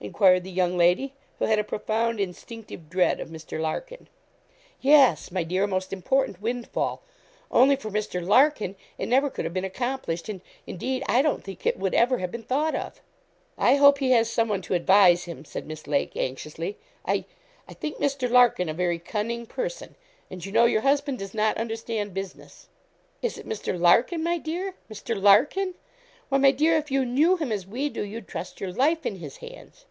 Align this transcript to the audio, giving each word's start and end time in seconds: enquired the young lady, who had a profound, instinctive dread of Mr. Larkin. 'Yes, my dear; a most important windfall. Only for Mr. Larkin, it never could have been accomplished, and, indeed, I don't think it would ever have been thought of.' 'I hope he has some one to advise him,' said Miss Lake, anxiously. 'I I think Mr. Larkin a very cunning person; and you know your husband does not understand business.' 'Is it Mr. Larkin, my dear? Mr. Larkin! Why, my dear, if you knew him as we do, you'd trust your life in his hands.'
enquired 0.00 0.44
the 0.44 0.50
young 0.50 0.76
lady, 0.78 1.12
who 1.40 1.46
had 1.46 1.58
a 1.58 1.64
profound, 1.64 2.20
instinctive 2.20 2.88
dread 2.88 3.18
of 3.18 3.30
Mr. 3.30 3.60
Larkin. 3.60 4.06
'Yes, 4.80 5.32
my 5.32 5.42
dear; 5.42 5.64
a 5.64 5.66
most 5.66 5.92
important 5.92 6.40
windfall. 6.40 7.02
Only 7.50 7.74
for 7.74 7.90
Mr. 7.90 8.24
Larkin, 8.24 8.76
it 8.96 9.06
never 9.08 9.28
could 9.28 9.44
have 9.44 9.52
been 9.52 9.64
accomplished, 9.64 10.28
and, 10.28 10.40
indeed, 10.68 11.02
I 11.08 11.20
don't 11.20 11.42
think 11.42 11.66
it 11.66 11.76
would 11.80 11.94
ever 11.94 12.18
have 12.18 12.30
been 12.30 12.44
thought 12.44 12.76
of.' 12.76 13.00
'I 13.58 13.74
hope 13.74 13.98
he 13.98 14.12
has 14.12 14.30
some 14.30 14.46
one 14.46 14.62
to 14.62 14.74
advise 14.74 15.24
him,' 15.24 15.44
said 15.44 15.66
Miss 15.66 15.88
Lake, 15.88 16.12
anxiously. 16.14 16.78
'I 17.04 17.24
I 17.66 17.74
think 17.74 17.96
Mr. 17.98 18.30
Larkin 18.30 18.68
a 18.68 18.74
very 18.74 19.00
cunning 19.00 19.46
person; 19.46 19.96
and 20.30 20.46
you 20.46 20.52
know 20.52 20.64
your 20.66 20.82
husband 20.82 21.18
does 21.18 21.34
not 21.34 21.56
understand 21.58 22.14
business.' 22.14 22.68
'Is 23.20 23.36
it 23.36 23.48
Mr. 23.48 23.76
Larkin, 23.76 24.22
my 24.22 24.38
dear? 24.38 24.76
Mr. 24.88 25.20
Larkin! 25.20 25.74
Why, 26.28 26.36
my 26.36 26.50
dear, 26.50 26.76
if 26.76 26.90
you 26.90 27.06
knew 27.06 27.38
him 27.38 27.50
as 27.50 27.66
we 27.66 27.88
do, 27.88 28.04
you'd 28.04 28.28
trust 28.28 28.60
your 28.60 28.70
life 28.70 29.06
in 29.06 29.14
his 29.16 29.38
hands.' 29.38 29.86